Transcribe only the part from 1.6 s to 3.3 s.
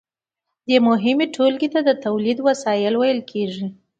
ته د تولید وسایل ویل